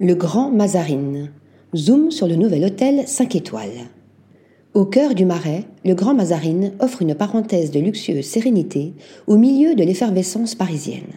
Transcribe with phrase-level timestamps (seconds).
[0.00, 1.30] Le Grand Mazarine.
[1.76, 3.86] Zoom sur le nouvel hôtel 5 étoiles.
[4.74, 8.94] Au cœur du marais, le Grand Mazarine offre une parenthèse de luxueuse sérénité
[9.28, 11.12] au milieu de l'effervescence parisienne.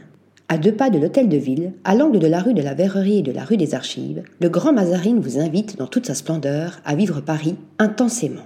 [0.47, 3.17] À deux pas de l'hôtel de ville, à l'angle de la rue de la Verrerie
[3.17, 6.79] et de la rue des Archives, le Grand Mazarine vous invite dans toute sa splendeur
[6.85, 8.45] à vivre Paris intensément.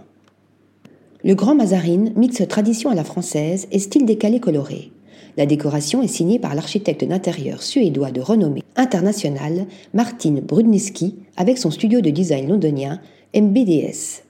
[1.25, 4.93] Le Grand Mazarine mixe tradition à la française et style décalé coloré.
[5.37, 11.71] La décoration est signée par l'architecte d'intérieur suédois de renommée internationale Martin Brudniski avec son
[11.71, 12.99] studio de design londonien
[13.35, 14.23] MBDS.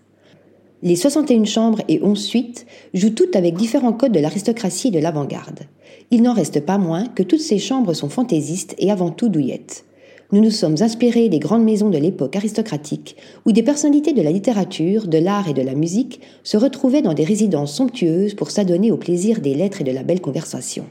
[0.84, 5.00] Les 61 chambres et 11 suites jouent toutes avec différents codes de l'aristocratie et de
[5.00, 5.62] l'avant-garde.
[6.10, 9.86] Il n'en reste pas moins que toutes ces chambres sont fantaisistes et avant tout douillettes
[10.32, 14.32] nous nous sommes inspirés des grandes maisons de l'époque aristocratique, où des personnalités de la
[14.32, 18.92] littérature, de l'art et de la musique se retrouvaient dans des résidences somptueuses pour s'adonner
[18.92, 20.86] au plaisir des lettres et de la belle conversation,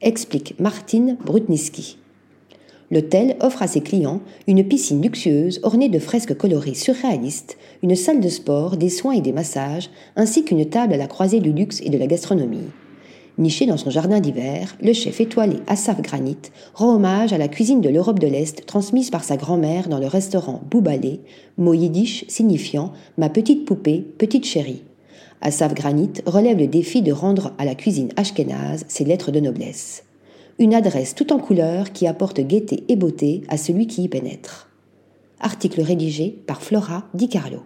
[0.00, 1.98] explique Martine Brutniski.
[2.90, 8.20] L'hôtel offre à ses clients une piscine luxueuse ornée de fresques colorées surréalistes, une salle
[8.20, 11.80] de sport, des soins et des massages, ainsi qu'une table à la croisée du luxe
[11.80, 12.70] et de la gastronomie.
[13.36, 16.38] Niché dans son jardin d'hiver, le chef étoilé Assaf Granit
[16.72, 20.06] rend hommage à la cuisine de l'Europe de l'Est transmise par sa grand-mère dans le
[20.06, 21.20] restaurant Boubalé,
[21.58, 24.84] mot yiddish signifiant ma petite poupée, petite chérie.
[25.40, 30.04] Assaf Granit relève le défi de rendre à la cuisine ashkénaze ses lettres de noblesse.
[30.60, 34.70] Une adresse tout en couleur qui apporte gaieté et beauté à celui qui y pénètre.
[35.40, 37.62] Article rédigé par Flora Di Carlo.